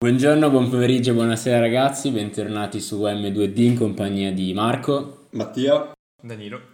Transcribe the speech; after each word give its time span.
Buongiorno, 0.00 0.48
buon 0.48 0.70
pomeriggio, 0.70 1.12
buonasera 1.12 1.58
ragazzi, 1.58 2.10
bentornati 2.10 2.80
su 2.80 3.02
M2D 3.02 3.60
in 3.62 3.76
compagnia 3.76 4.32
di 4.32 4.54
Marco, 4.54 5.26
Mattia, 5.30 5.90
Danilo. 6.22 6.68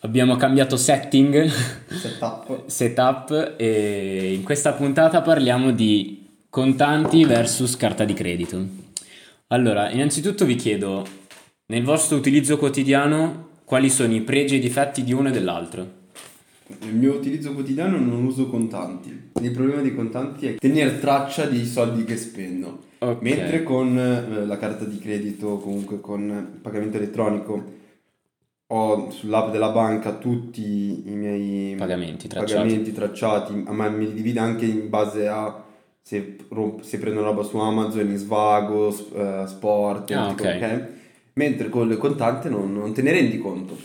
Abbiamo 0.00 0.36
cambiato 0.36 0.76
setting, 0.76 1.46
setup. 1.46 2.64
setup 2.68 3.54
e 3.56 4.34
in 4.34 4.42
questa 4.42 4.74
puntata 4.74 5.22
parliamo 5.22 5.70
di 5.72 6.42
contanti 6.50 7.24
versus 7.24 7.74
carta 7.78 8.04
di 8.04 8.12
credito. 8.12 8.62
Allora, 9.46 9.90
innanzitutto 9.90 10.44
vi 10.44 10.56
chiedo, 10.56 11.06
nel 11.68 11.84
vostro 11.84 12.18
utilizzo 12.18 12.58
quotidiano, 12.58 13.60
quali 13.64 13.88
sono 13.88 14.12
i 14.12 14.20
pregi 14.20 14.56
e 14.56 14.58
i 14.58 14.60
difetti 14.60 15.02
di 15.04 15.14
uno 15.14 15.28
e 15.28 15.32
dell'altro? 15.32 16.01
Nel 16.80 16.94
mio 16.94 17.14
utilizzo 17.14 17.52
quotidiano 17.52 17.98
non 17.98 18.24
uso 18.24 18.48
contanti. 18.48 19.30
Il 19.40 19.50
problema 19.52 19.80
dei 19.82 19.94
contanti 19.94 20.46
è 20.46 20.54
tenere 20.56 20.98
traccia 20.98 21.46
dei 21.46 21.64
soldi 21.64 22.04
che 22.04 22.16
spendo. 22.16 22.84
Ok. 22.98 23.20
Mentre 23.22 23.62
con 23.62 23.98
eh, 23.98 24.46
la 24.46 24.56
carta 24.58 24.84
di 24.84 24.98
credito 24.98 25.48
o 25.48 25.58
comunque 25.58 26.00
con 26.00 26.20
il 26.22 26.60
pagamento 26.60 26.96
elettronico 26.96 27.80
ho 28.68 29.10
sull'app 29.10 29.50
della 29.52 29.68
banca 29.70 30.12
tutti 30.14 30.62
i 31.06 31.10
miei 31.14 31.74
Pagamenti 31.74 32.26
tracciati. 32.28 32.52
pagamenti 32.54 32.92
tracciati, 32.92 33.52
ma 33.68 33.88
mi 33.90 34.06
li 34.06 34.14
divide 34.14 34.38
anche 34.40 34.64
in 34.64 34.88
base 34.88 35.28
a 35.28 35.62
se, 36.00 36.36
se 36.80 36.98
prendo 36.98 37.22
roba 37.22 37.42
su 37.42 37.58
Amazon, 37.58 38.08
in 38.08 38.16
svago, 38.16 38.90
s- 38.90 39.04
eh, 39.14 39.44
sport, 39.46 40.10
Ah, 40.12 40.28
tipo, 40.28 40.42
ok. 40.44 40.88
Mentre 41.34 41.68
con 41.68 41.86
le 41.88 41.96
contanti 41.96 42.48
non, 42.48 42.72
non 42.72 42.92
te 42.94 43.02
ne 43.02 43.12
rendi 43.12 43.38
conto. 43.38 43.76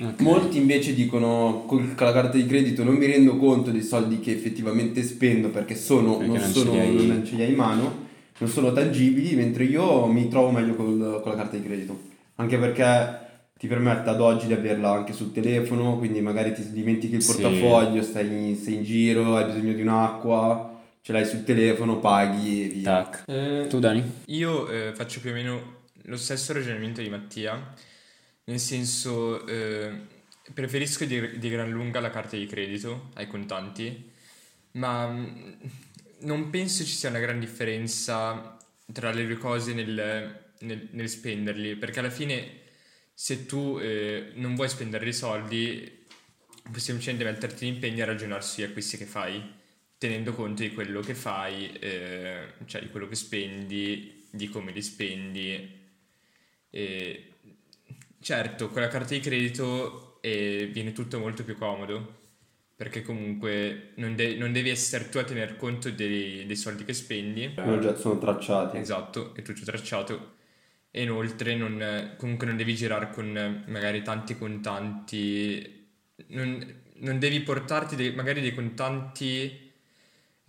Ok. 0.00 0.20
Molti 0.20 0.58
invece 0.58 0.94
dicono 0.94 1.64
con 1.66 1.92
la 1.98 2.12
carta 2.12 2.36
di 2.36 2.46
credito 2.46 2.84
non 2.84 2.94
mi 2.94 3.06
rendo 3.06 3.36
conto 3.36 3.70
dei 3.72 3.82
soldi 3.82 4.20
che 4.20 4.30
effettivamente 4.32 5.02
spendo 5.02 5.48
perché 5.48 5.74
sono, 5.74 6.18
Perché 6.18 6.26
non, 6.32 6.36
non 6.40 6.52
ce 6.52 6.58
sono 6.60 6.72
li 6.72 6.78
hai- 6.78 7.06
non 7.06 7.24
ce 7.26 7.34
li 7.36 7.42
hai 7.42 7.48
in 7.50 7.56
mano, 7.56 8.06
non 8.38 8.48
sono 8.48 8.72
tangibili, 8.72 9.34
mentre 9.34 9.64
io 9.64 10.06
mi 10.06 10.28
trovo 10.28 10.50
meglio 10.52 10.74
col- 10.76 11.20
con 11.22 11.32
la 11.32 11.36
carta 11.36 11.56
di 11.56 11.64
credito. 11.64 11.98
Anche 12.36 12.56
perché 12.58 13.26
ti 13.58 13.66
permette 13.66 14.08
ad 14.10 14.20
oggi 14.20 14.46
di 14.46 14.52
averla 14.52 14.92
anche 14.92 15.12
sul 15.12 15.32
telefono, 15.32 15.98
quindi 15.98 16.20
magari 16.20 16.54
ti 16.54 16.70
dimentichi 16.70 17.16
il 17.16 17.22
Sì. 17.22 17.32
portafoglio, 17.32 18.00
stai, 18.02 18.54
sei 18.54 18.74
in 18.74 18.84
giro, 18.84 19.34
hai 19.34 19.46
bisogno 19.46 19.72
di 19.72 19.82
un'acqua, 19.82 20.80
ce 21.02 21.10
l'hai 21.12 21.26
sul 21.26 21.42
telefono, 21.42 21.98
paghi 21.98 22.66
e 22.66 22.68
via. 22.68 23.02
Tac. 23.02 23.24
Eh, 23.26 23.66
Tu 23.68 23.80
Dani? 23.80 24.04
io 24.26 24.68
eh, 24.68 24.92
faccio 24.94 25.18
più 25.18 25.30
o 25.30 25.32
meno 25.32 25.60
lo 26.02 26.16
stesso 26.16 26.52
ragionamento 26.52 27.02
di 27.02 27.08
Mattia, 27.08 27.74
nel 28.48 28.58
senso 28.58 29.46
eh, 29.46 30.06
preferisco 30.52 31.04
di, 31.04 31.38
di 31.38 31.48
gran 31.50 31.70
lunga 31.70 32.00
la 32.00 32.10
carta 32.10 32.36
di 32.36 32.46
credito 32.46 33.10
ai 33.14 33.26
contanti, 33.26 34.10
ma 34.72 35.06
mh, 35.06 35.58
non 36.20 36.50
penso 36.50 36.84
ci 36.84 36.92
sia 36.92 37.10
una 37.10 37.18
gran 37.20 37.38
differenza 37.38 38.56
tra 38.92 39.12
le 39.12 39.26
due 39.26 39.36
cose 39.36 39.74
nel, 39.74 40.52
nel- 40.60 40.88
nel 40.92 41.08
spenderli, 41.08 41.76
perché 41.76 41.98
alla 42.00 42.10
fine 42.10 42.60
se 43.12 43.46
tu 43.46 43.78
eh, 43.80 44.32
non 44.36 44.54
vuoi 44.54 44.68
spendere 44.68 45.06
i 45.08 45.12
soldi, 45.12 46.06
puoi 46.62 46.80
semplicemente 46.80 47.24
metterti 47.24 47.66
in 47.66 47.74
impegno 47.74 48.02
a 48.02 48.06
ragionare 48.06 48.42
sugli 48.42 48.64
acquisti 48.64 48.96
che 48.96 49.06
fai, 49.06 49.42
tenendo 49.98 50.32
conto 50.34 50.62
di 50.62 50.72
quello 50.72 51.00
che 51.00 51.14
fai, 51.14 51.72
eh, 51.80 52.54
cioè 52.66 52.80
di 52.82 52.88
quello 52.90 53.08
che 53.08 53.14
spendi, 53.16 54.26
di 54.30 54.48
come 54.48 54.72
li 54.72 54.82
spendi. 54.82 55.76
E 56.70 57.32
certo, 58.20 58.68
con 58.68 58.80
la 58.82 58.88
carta 58.88 59.14
di 59.14 59.20
credito 59.20 60.20
eh, 60.20 60.68
viene 60.72 60.92
tutto 60.92 61.18
molto 61.18 61.44
più 61.44 61.56
comodo, 61.56 62.16
perché 62.76 63.02
comunque 63.02 63.92
non, 63.96 64.14
de- 64.14 64.36
non 64.36 64.52
devi 64.52 64.70
essere 64.70 65.08
tu 65.08 65.18
a 65.18 65.24
tener 65.24 65.56
conto 65.56 65.90
dei, 65.90 66.46
dei 66.46 66.56
soldi 66.56 66.84
che 66.84 66.92
spendi. 66.92 67.52
Sono, 67.54 67.78
già, 67.78 67.96
sono 67.96 68.18
tracciati. 68.18 68.76
Esatto, 68.78 69.34
è 69.34 69.42
tutto 69.42 69.64
tracciato. 69.64 70.36
E 70.90 71.02
inoltre 71.02 71.54
non, 71.54 72.14
comunque 72.16 72.46
non 72.46 72.56
devi 72.56 72.74
girare 72.74 73.10
con 73.10 73.64
magari 73.66 74.02
tanti 74.02 74.36
contanti. 74.38 75.86
Non, 76.28 76.82
non 76.94 77.18
devi 77.18 77.40
portarti 77.40 77.94
dei- 77.96 78.14
magari 78.14 78.40
dei 78.40 78.54
contanti, 78.54 79.67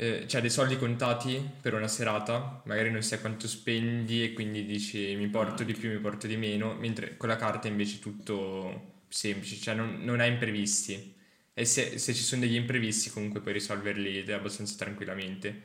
eh, 0.02 0.24
cioè 0.28 0.40
dei 0.40 0.50
soldi 0.50 0.78
contati 0.78 1.38
per 1.62 1.74
una 1.74 1.90
serata. 1.90 2.62
Magari 2.66 2.90
non 2.90 3.04
sai 3.04 3.20
quanto 3.20 3.50
spendi 3.50 4.24
e 4.24 4.32
quindi 4.34 4.66
dici 4.66 5.14
mi 5.18 5.28
porto 5.28 5.66
di 5.66 5.74
più, 5.74 5.90
mi 5.92 5.98
porto 6.00 6.26
di 6.26 6.38
meno. 6.38 6.74
Mentre 6.76 7.18
con 7.18 7.28
la 7.28 7.36
carta 7.36 7.68
invece 7.68 7.98
è 7.98 8.00
tutto 8.00 9.04
semplice, 9.10 9.58
cioè 9.58 9.76
non, 9.76 10.00
non 10.04 10.22
hai 10.22 10.32
imprevisti. 10.32 11.16
E 11.54 11.66
se, 11.66 11.98
se 11.98 12.14
ci 12.14 12.24
sono 12.24 12.42
degli 12.42 12.56
imprevisti 12.56 13.10
comunque 13.10 13.42
puoi 13.42 13.54
risolverli 13.54 14.32
abbastanza 14.32 14.76
tranquillamente. 14.78 15.64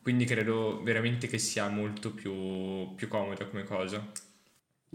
Quindi 0.00 0.24
credo 0.26 0.80
veramente 0.84 1.26
che 1.26 1.38
sia 1.38 1.68
molto 1.68 2.12
più, 2.12 2.94
più 2.94 3.08
comoda 3.08 3.46
come 3.46 3.64
cosa. 3.64 4.00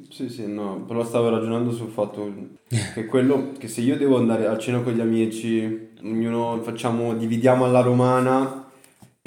Sì, 0.09 0.29
sì, 0.29 0.45
no, 0.47 0.85
però 0.85 1.03
stavo 1.03 1.29
ragionando 1.29 1.71
sul 1.71 1.89
fatto 1.89 2.31
che 2.93 3.05
quello 3.07 3.51
che 3.57 3.67
se 3.67 3.81
io 3.81 3.97
devo 3.97 4.17
andare 4.17 4.45
a 4.47 4.57
cena 4.57 4.79
con 4.81 4.93
gli 4.93 5.01
amici, 5.01 5.89
ognuno 6.03 6.61
facciamo, 6.61 7.15
dividiamo 7.15 7.65
alla 7.65 7.81
romana 7.81 8.66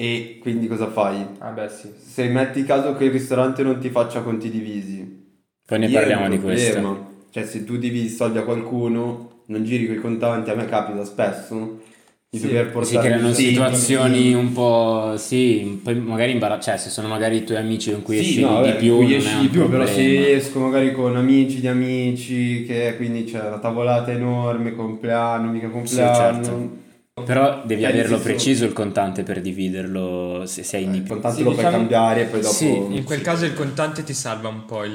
e 0.03 0.39
quindi 0.41 0.67
cosa 0.67 0.89
fai? 0.91 1.27
Ah 1.39 1.51
beh 1.51 1.69
sì. 1.69 1.89
Se 1.99 2.29
metti 2.29 2.65
caso 2.65 2.95
che 2.97 3.05
il 3.05 3.11
ristorante 3.11 3.63
non 3.63 3.79
ti 3.79 3.91
faccia 3.91 4.23
conti 4.23 4.51
divisi, 4.51 5.19
Poi 5.67 5.79
ne 5.79 5.89
parliamo 5.91 6.29
di 6.29 6.39
problema. 6.39 6.91
questo. 6.91 7.09
Cioè 7.31 7.45
se 7.47 7.65
tu 7.65 7.77
devi 7.79 8.05
i 8.05 8.09
soldi 8.09 8.39
a 8.39 8.43
qualcuno, 8.45 9.43
non 9.47 9.65
giri 9.65 9.87
con 9.87 9.97
i 9.97 9.99
contanti, 10.01 10.51
a 10.51 10.55
me 10.57 10.67
capita 10.67 11.05
spesso 11.05 11.81
di 12.29 12.39
Sì, 12.39 12.47
dover 12.47 12.67
Si 12.67 12.73
portare 12.73 13.09
creano 13.09 13.29
i 13.29 13.33
soldi. 13.35 13.53
situazioni 13.53 14.35
un 14.35 14.53
po', 14.53 15.15
sì, 15.17 15.81
poi 15.83 16.01
magari 16.01 16.33
imbarazzate, 16.33 16.79
cioè 16.79 16.87
se 16.87 16.91
sono 16.91 17.09
magari 17.09 17.37
i 17.37 17.45
tuoi 17.45 17.59
amici 17.59 17.93
con 17.93 18.03
cui 18.03 18.17
Sì, 18.19 18.21
esci 18.21 18.41
no, 18.41 18.63
di 18.63 18.73
più, 18.75 18.97
cui 18.97 19.07
non 19.07 19.17
esci 19.17 19.39
di 19.41 19.49
più, 19.49 19.69
però 19.69 19.87
se 19.87 20.33
esco 20.35 20.59
magari 20.61 20.93
con 20.93 21.17
amici 21.17 21.61
di 21.61 21.69
amici, 21.69 22.65
che 22.65 22.95
quindi 22.97 23.25
c'è 23.25 23.39
la 23.49 23.59
tavolata 23.59 24.11
enorme, 24.13 24.75
compleanno, 24.75 25.51
mica 25.51 25.69
compleanno. 25.69 26.43
certo. 26.43 26.79
Però 27.25 27.63
devi 27.65 27.83
Eh, 27.83 27.87
averlo 27.87 28.19
preciso 28.19 28.65
il 28.65 28.73
contante 28.73 29.23
per 29.23 29.41
dividerlo 29.41 30.45
se 30.47 30.63
sei 30.63 30.85
in 30.85 30.93
di 30.93 30.99
Il 30.99 31.07
contante 31.07 31.39
Sì, 31.39 31.43
lo 31.45 31.51
puoi 31.53 31.65
diciamo- 31.65 31.77
cambiare 31.79 32.23
e 32.23 32.25
poi 32.27 32.41
dopo... 32.41 32.53
Sì, 32.55 32.67
In 32.97 33.05
quel 33.05 33.21
caso 33.23 33.45
il 33.45 33.55
contante 33.55 34.03
ti 34.03 34.15
salva 34.15 34.49
un 34.49 34.65
po' 34.65 34.85
il... 34.85 34.93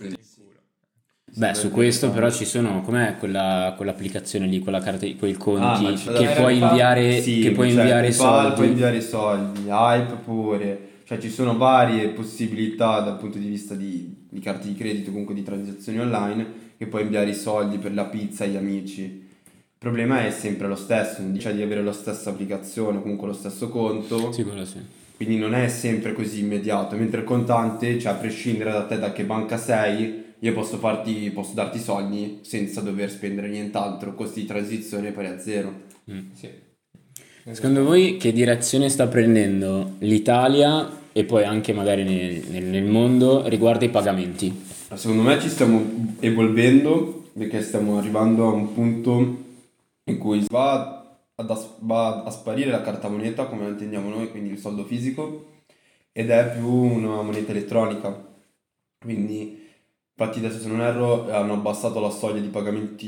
il 0.00 0.18
culo. 0.34 0.58
Beh, 1.32 1.54
su 1.54 1.70
questo 1.70 2.10
però 2.10 2.30
ci 2.30 2.44
sono, 2.44 2.82
com'è 2.82 3.16
quella, 3.16 3.74
quell'applicazione 3.76 4.46
lì, 4.46 4.58
quella 4.58 4.80
carta, 4.80 5.06
quei 5.16 5.32
Ah, 5.32 5.36
conti 5.38 5.94
c'è 5.94 6.12
che 6.12 6.28
puoi 6.34 6.58
inviare, 6.58 7.20
Sì, 7.20 7.38
che 7.40 7.52
puoi 7.52 7.70
cioè, 7.70 7.78
inviare 7.80 8.12
soldi. 8.12 8.54
puoi 8.54 8.66
inviare 8.68 8.96
i 8.96 9.02
soldi, 9.02 9.60
Hype 9.68 10.14
pure, 10.24 10.88
cioè 11.04 11.18
ci 11.18 11.30
sono 11.30 11.56
varie 11.56 12.08
possibilità 12.08 13.00
dal 13.00 13.16
punto 13.16 13.38
di 13.38 13.46
vista 13.46 13.74
di, 13.74 14.26
di 14.28 14.40
carte 14.40 14.66
di 14.68 14.74
credito, 14.74 15.10
comunque 15.10 15.34
di 15.34 15.42
transazioni 15.44 16.00
online, 16.00 16.46
che 16.76 16.86
puoi 16.86 17.02
inviare 17.02 17.30
i 17.30 17.34
soldi 17.34 17.78
per 17.78 17.94
la 17.94 18.06
pizza 18.06 18.44
agli 18.44 18.56
amici. 18.56 19.28
Il 19.82 19.86
problema 19.88 20.26
è 20.26 20.30
sempre 20.30 20.68
lo 20.68 20.76
stesso, 20.76 21.22
non 21.22 21.32
dice 21.32 21.54
di 21.54 21.62
avere 21.62 21.82
la 21.82 21.94
stessa 21.94 22.28
applicazione, 22.28 23.00
comunque 23.00 23.28
lo 23.28 23.32
stesso 23.32 23.70
conto, 23.70 24.30
Sì, 24.30 24.42
quello 24.44 24.66
sì. 24.66 24.76
quindi 25.16 25.38
non 25.38 25.54
è 25.54 25.68
sempre 25.68 26.12
così 26.12 26.40
immediato, 26.40 26.96
mentre 26.96 27.20
il 27.20 27.26
contante, 27.26 27.98
cioè 27.98 28.12
a 28.12 28.16
prescindere 28.16 28.72
da 28.72 28.82
te 28.84 28.98
da 28.98 29.10
che 29.12 29.24
banca 29.24 29.56
sei, 29.56 30.22
io 30.38 30.52
posso 30.52 30.76
farti, 30.76 31.30
posso 31.32 31.54
darti 31.54 31.78
i 31.78 31.80
soldi 31.80 32.40
senza 32.42 32.82
dover 32.82 33.10
spendere 33.10 33.48
nient'altro, 33.48 34.14
costi 34.14 34.42
di 34.42 34.46
transizione 34.46 35.12
pari 35.12 35.28
a 35.28 35.38
zero. 35.40 35.72
Sì. 36.34 36.50
Secondo 37.50 37.82
voi 37.82 38.18
che 38.18 38.32
direzione 38.34 38.90
sta 38.90 39.06
prendendo 39.06 39.92
l'Italia 40.00 40.90
e 41.10 41.24
poi 41.24 41.44
anche 41.44 41.72
magari 41.72 42.04
nel, 42.04 42.42
nel- 42.50 42.64
nel 42.64 42.84
mondo 42.84 43.48
riguardo 43.48 43.86
ai 43.86 43.90
pagamenti? 43.90 44.54
Secondo 44.92 45.22
me 45.22 45.40
ci 45.40 45.48
stiamo 45.48 45.82
evolvendo 46.20 47.30
perché 47.32 47.62
stiamo 47.62 47.96
arrivando 47.96 48.46
a 48.46 48.52
un 48.52 48.74
punto 48.74 49.48
in 50.04 50.18
cui 50.18 50.44
va, 50.48 51.18
ad 51.34 51.50
as- 51.50 51.76
va 51.80 52.22
a 52.22 52.30
sparire 52.30 52.70
la 52.70 52.82
carta 52.82 53.08
moneta 53.08 53.46
come 53.46 53.62
la 53.64 53.68
intendiamo 53.70 54.08
noi, 54.08 54.30
quindi 54.30 54.50
il 54.50 54.58
soldo 54.58 54.84
fisico, 54.84 55.46
ed 56.12 56.30
è 56.30 56.52
più 56.52 56.68
una 56.68 57.22
moneta 57.22 57.50
elettronica. 57.52 58.28
Quindi, 58.98 59.68
infatti 60.14 60.38
adesso 60.38 60.60
se 60.60 60.68
non 60.68 60.80
erro 60.80 61.30
hanno 61.32 61.54
abbassato 61.54 62.00
la 62.00 62.10
soglia 62.10 62.40
di 62.40 62.48
pagamenti, 62.48 63.06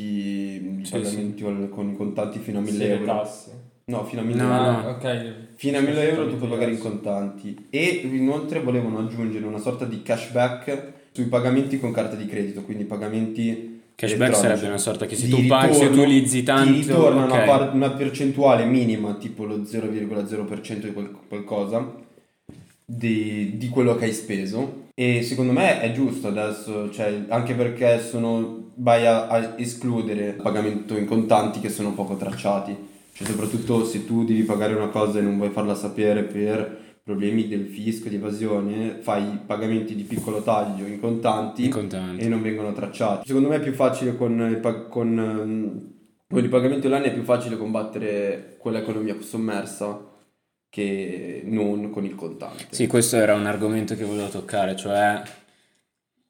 di 0.79 0.85
Sì, 0.85 0.93
pagamenti 0.93 1.43
con- 1.43 1.69
con 1.71 1.89
i 1.91 1.97
contanti 1.97 2.39
fino 2.39 2.59
a 2.59 2.63
1000 2.63 2.85
Sì, 2.85 2.91
euro. 2.91 3.05
tasse. 3.05 3.71
No, 3.85 4.05
fino 4.05 4.21
a 4.23 4.25
1000 4.25 4.43
No, 4.43 4.55
euro. 4.55 4.71
no. 4.71 4.79
Ah, 4.79 4.91
ok. 4.93 5.35
Fino 5.57 5.79
a 5.79 5.81
1000 5.81 6.09
euro 6.09 6.29
tu 6.29 6.37
puoi 6.37 6.49
Sì, 6.49 6.55
pagare 6.55 6.71
in 6.71 6.77
sì. 6.77 6.83
contanti 6.83 7.67
e 7.71 7.87
inoltre 8.05 8.61
volevano 8.61 8.99
aggiungere 9.01 9.45
una 9.45 9.59
sorta 9.59 9.85
di 9.85 10.03
cashback 10.03 10.93
sui 11.13 11.27
pagamenti 11.27 11.79
con 11.79 11.91
carta 11.93 12.15
di 12.17 12.27
credito, 12.27 12.63
quindi 12.63 12.85
pagamenti 12.85 13.72
Cashback 14.07 14.35
sarebbe 14.35 14.67
una 14.67 14.79
sorta 14.79 15.07
che 15.07 15.15
se 15.15 15.29
tu 15.29 15.47
paghi, 15.47 15.75
se 15.75 15.79
tu 15.79 15.85
ritorno- 15.91 16.03
utilizzi 16.03 16.43
tanto, 16.43 16.73
ti 16.73 16.79
ritorna 16.81 17.25
una, 17.25 17.35
ok. 17.35 17.45
par- 17.45 17.75
una 17.75 17.91
percentuale 17.91 18.65
minima, 18.65 19.15
tipo 19.15 19.45
lo 19.45 19.65
0,0% 19.65 20.87
di 20.89 20.93
quel- 20.93 21.11
qualcosa 21.29 21.95
di, 22.85 23.57
di 23.57 23.69
quello 23.69 23.95
che 23.97 24.07
hai 24.07 24.13
speso. 24.13 24.81
E 24.95 25.23
secondo 25.23 25.53
me 25.53 25.81
è 25.81 25.93
giusto 25.93 26.29
adesso, 26.29 26.91
cioè, 26.91 27.25
anche 27.29 27.55
perché 27.55 28.01
sono, 28.03 28.73
vai 28.75 29.07
a, 29.07 29.27
a 29.29 29.55
escludere 29.57 30.27
il 30.29 30.35
pagamento 30.35 30.97
in 30.97 31.07
contanti 31.07 31.61
che 31.61 31.71
sono 31.71 31.93
poco 31.95 32.17
tracciati, 32.17 32.77
cioè 33.15 33.27
soprattutto 33.27 33.85
se 33.87 34.05
tu 34.05 34.25
devi 34.25 34.43
pagare 34.43 34.75
una 34.75 34.89
cosa 34.89 35.19
e 35.19 35.23
non 35.23 35.37
vuoi 35.37 35.51
farla 35.51 35.75
sapere 35.75 36.25
per 36.25 36.92
problemi 37.03 37.49
del 37.49 37.67
fisco, 37.67 38.09
di 38.09 38.15
evasione, 38.15 38.99
fai 39.01 39.41
pagamenti 39.45 39.95
di 39.95 40.05
piccolo 40.05 40.43
taglio 40.43 40.87
in 40.87 41.01
contanti, 41.01 41.65
In 41.65 41.71
contanti. 41.71 42.23
e 42.23 42.29
non 42.29 42.41
vengono 42.43 42.73
tracciati. 42.73 43.27
Secondo 43.27 43.49
me 43.49 43.57
è 43.57 43.61
più 43.61 43.73
facile 43.73 44.17
con, 44.17 44.39
il 44.49 44.59
pa- 44.59 44.83
con, 44.83 45.19
ehm, 45.19 45.93
con 46.29 46.45
i 46.45 46.49
pagamenti 46.49 46.87
online 46.87 47.07
è 47.07 47.13
più 47.13 47.25
facile 47.25 47.57
combattere 47.57 48.55
quell'economia 48.59 49.17
sommersa 49.21 50.09
che 50.69 51.43
non 51.45 51.91
con 51.91 52.05
il 52.05 52.15
contante. 52.15 52.67
Sì, 52.71 52.87
questo 52.87 53.17
era 53.17 53.35
un 53.35 53.47
argomento 53.47 53.95
che 53.97 54.05
volevo 54.05 54.29
toccare, 54.29 54.77
cioè 54.77 55.21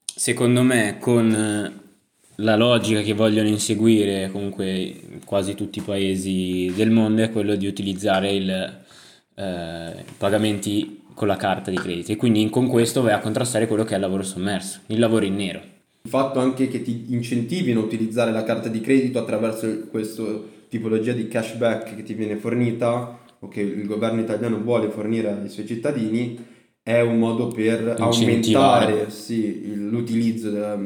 secondo 0.04 0.62
me 0.62 0.96
con 0.98 1.32
eh, 1.32 1.80
la 2.36 2.56
logica 2.56 3.02
che 3.02 3.12
vogliono 3.12 3.48
inseguire 3.48 4.30
comunque 4.32 5.20
quasi 5.24 5.54
tutti 5.54 5.78
i 5.78 5.82
paesi 5.82 6.72
del 6.74 6.90
mondo 6.90 7.22
è 7.22 7.30
quello 7.30 7.54
di 7.54 7.66
utilizzare 7.66 8.32
il, 8.32 8.80
eh, 9.34 10.04
pagamenti 10.16 11.00
con 11.14 11.28
la 11.28 11.36
carta 11.36 11.70
di 11.70 11.76
credito 11.76 12.12
e 12.12 12.16
quindi 12.16 12.48
con 12.50 12.66
questo 12.68 13.02
vai 13.02 13.12
a 13.12 13.20
contrastare 13.20 13.66
quello 13.66 13.84
che 13.84 13.92
è 13.92 13.96
il 13.96 14.00
lavoro 14.02 14.22
sommerso, 14.22 14.80
il 14.86 14.98
lavoro 14.98 15.24
in 15.24 15.36
nero. 15.36 15.60
Il 16.04 16.10
fatto 16.10 16.40
anche 16.40 16.68
che 16.68 16.82
ti 16.82 17.06
incentivino 17.08 17.80
a 17.80 17.84
utilizzare 17.84 18.32
la 18.32 18.42
carta 18.42 18.68
di 18.68 18.80
credito 18.80 19.18
attraverso 19.18 19.86
questa 19.88 20.24
tipologia 20.68 21.12
di 21.12 21.28
cashback 21.28 21.96
che 21.96 22.02
ti 22.02 22.14
viene 22.14 22.36
fornita 22.36 23.20
o 23.38 23.48
che 23.48 23.60
il 23.60 23.86
governo 23.86 24.20
italiano 24.20 24.58
vuole 24.60 24.88
fornire 24.88 25.30
ai 25.30 25.48
suoi 25.48 25.66
cittadini 25.66 26.50
è 26.82 27.00
un 27.00 27.18
modo 27.18 27.48
per 27.48 27.96
aumentare 27.98 29.10
sì, 29.10 29.44
il- 29.64 29.88
l'utilizzo 29.88 30.50
della... 30.50 30.76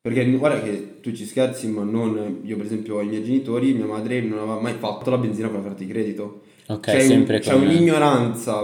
Perché 0.00 0.24
guarda 0.32 0.62
che 0.62 1.00
tu 1.00 1.12
ci 1.12 1.24
scherzi, 1.26 1.68
ma 1.68 1.82
non 1.82 2.40
io 2.42 2.56
per 2.56 2.64
esempio 2.64 2.98
ai 2.98 3.06
miei 3.08 3.22
genitori, 3.24 3.74
mia 3.74 3.84
madre 3.86 4.20
non 4.22 4.38
aveva 4.38 4.60
mai 4.60 4.74
fatto 4.74 5.10
la 5.10 5.18
benzina 5.18 5.48
con 5.48 5.58
la 5.58 5.68
carta 5.68 5.84
di 5.84 5.90
credito. 5.90 6.42
Ok, 6.68 6.80
c'è, 6.80 6.94
un- 6.94 7.00
sempre 7.08 7.38
c'è 7.40 7.52
con- 7.52 7.62
un'ignoranza 7.62 8.62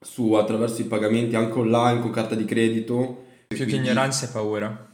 su 0.00 0.32
attraverso 0.34 0.80
i 0.80 0.84
pagamenti 0.84 1.34
anche 1.36 1.58
online 1.58 2.00
con 2.00 2.10
carta 2.10 2.34
di 2.34 2.44
credito. 2.44 3.24
Più 3.48 3.56
che 3.58 3.64
Quindi- 3.64 3.86
ignoranza 3.88 4.26
e 4.26 4.28
paura. 4.30 4.84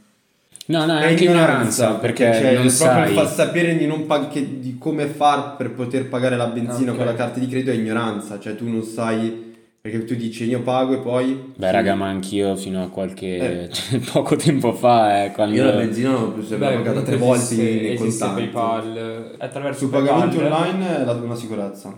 No, 0.65 0.85
no, 0.85 0.97
è 0.97 1.01
è 1.01 1.07
anche 1.09 1.25
ignoranza 1.25 1.95
perché 1.95 2.23
cioè, 2.33 2.41
non 2.53 2.67
proprio 2.67 2.69
sai... 2.69 3.13
far 3.13 3.27
sapere 3.29 3.75
di, 3.75 3.85
non 3.85 4.05
pag- 4.05 4.29
che- 4.29 4.59
di 4.59 4.77
come 4.79 5.07
far 5.07 5.57
per 5.57 5.71
poter 5.71 6.07
pagare 6.07 6.37
la 6.37 6.47
benzina 6.47 6.91
Ok. 6.91 6.97
con 6.97 7.05
la 7.05 7.15
carta 7.15 7.39
di 7.39 7.47
credito 7.47 7.71
è 7.71 7.73
ignoranza, 7.73 8.39
cioè 8.39 8.55
tu 8.55 8.69
non 8.69 8.81
sai 8.83 9.52
perché 9.83 10.05
tu 10.05 10.15
dici 10.15 10.45
io 10.45 10.61
pago 10.61 10.93
e 10.93 10.97
poi 10.99 11.51
Beh, 11.57 11.69
raga, 11.71 11.93
ma 11.93 12.07
anch'io 12.07 12.55
fino 12.55 12.81
a 12.81 12.87
qualche 12.87 13.63
Eh. 13.65 13.69
cioè, 13.69 13.99
poco 14.13 14.37
tempo 14.37 14.71
fa, 14.71 15.25
eh, 15.25 15.31
quando 15.33 15.55
io 15.57 15.65
la 15.65 15.71
benzina 15.73 16.11
non 16.11 16.21
l'ho 16.21 16.31
più 16.31 16.43
sempre 16.43 16.69
Beh, 16.69 16.75
pagata 16.75 17.01
tre 17.01 17.17
volte 17.17 17.55
in 17.55 17.97
contanti. 17.97 18.41
PayPal 18.43 19.35
attraverso 19.39 19.79
Su 19.79 19.89
pagamenti 19.89 20.37
PayPal. 20.37 20.53
online 20.61 20.99
è 21.01 21.03
la- 21.03 21.11
una 21.11 21.35
sicurezza. 21.35 21.93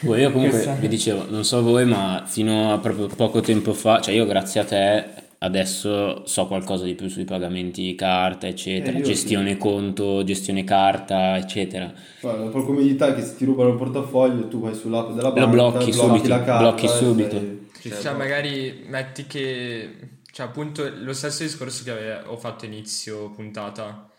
Boh, 0.00 0.16
io 0.16 0.32
comunque 0.32 0.76
vi 0.80 0.88
dicevo, 0.88 1.26
non 1.28 1.44
so 1.44 1.62
voi, 1.62 1.84
ma 1.84 2.24
fino 2.26 2.72
a 2.72 2.78
proprio 2.78 3.06
poco 3.06 3.38
tempo 3.40 3.72
fa, 3.72 4.00
cioè 4.00 4.14
io 4.14 4.26
grazie 4.26 4.60
a 4.60 4.64
te 4.64 5.04
adesso 5.38 6.24
so 6.26 6.46
qualcosa 6.46 6.84
di 6.84 6.94
più 6.94 7.08
sui 7.08 7.24
pagamenti 7.24 7.94
carta, 7.94 8.46
eccetera, 8.46 8.96
Eh, 8.96 9.00
io 9.00 9.04
gestione 9.04 9.56
conto, 9.56 10.22
gestione 10.24 10.64
carta, 10.64 11.36
eccetera. 11.36 11.92
Cioè, 12.20 12.36
la 12.36 12.48
tua 12.50 12.64
comodità 12.64 13.08
è 13.08 13.14
che 13.14 13.22
se 13.22 13.36
ti 13.36 13.44
rubano 13.44 13.70
il 13.70 13.76
portafoglio 13.76 14.48
tu 14.48 14.60
vai 14.60 14.74
sull'app 14.74 15.12
della 15.12 15.30
banca, 15.32 15.46
blocchi 15.46 15.92
subito, 15.92 16.28
la 16.28 16.42
carta 16.42 16.56
blocchi 16.56 16.86
e 16.86 16.88
subito. 16.88 17.38
sei- 17.38 17.70
Cioè, 17.80 17.98
cioè, 17.98 18.14
magari 18.14 18.84
metti 18.86 19.26
che... 19.26 20.16
Cioè, 20.30 20.46
appunto, 20.46 20.88
lo 20.96 21.12
stesso 21.12 21.42
discorso 21.44 21.84
che 21.84 21.90
ave- 21.90 22.22
ho 22.26 22.36
fatto 22.36 22.64
inizio 22.64 23.30
puntata, 23.30 24.10